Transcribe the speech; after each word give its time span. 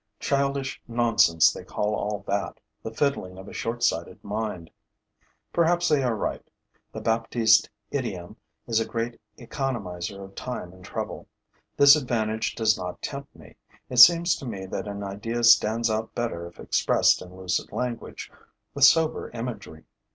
Childish 0.19 0.81
nonsense 0.87 1.53
they 1.53 1.63
call 1.63 1.93
all 1.93 2.23
that; 2.27 2.59
the 2.81 2.89
fiddling 2.89 3.37
of 3.37 3.47
a 3.47 3.53
short 3.53 3.83
sighted 3.83 4.23
mind! 4.23 4.71
Perhaps 5.53 5.87
they 5.89 6.01
are 6.01 6.15
right: 6.15 6.41
the 6.91 7.01
Baptiste 7.01 7.69
idiom 7.91 8.35
is 8.65 8.79
a 8.79 8.87
great 8.87 9.21
economizer 9.37 10.25
of 10.25 10.33
time 10.33 10.73
and 10.73 10.83
trouble. 10.83 11.27
This 11.77 11.95
advantage 11.95 12.55
does 12.55 12.75
not 12.75 12.99
tempt 13.03 13.35
me; 13.35 13.57
it 13.91 13.97
seems 13.97 14.35
to 14.37 14.45
me 14.47 14.65
that 14.65 14.87
an 14.87 15.03
idea 15.03 15.43
stands 15.43 15.87
out 15.87 16.15
better 16.15 16.47
if 16.47 16.59
expressed 16.59 17.21
in 17.21 17.37
lucid 17.37 17.71
language, 17.71 18.31
with 18.73 18.85
sober 18.85 19.29
imagery. 19.35 19.85